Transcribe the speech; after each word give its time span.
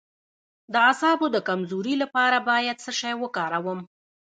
د 0.71 0.73
اعصابو 0.87 1.25
د 1.31 1.37
کمزوری 1.47 1.95
لپاره 2.03 2.37
باید 2.49 2.77
څه 2.83 2.91
شی 2.99 3.13
وکاروم؟ 3.23 3.79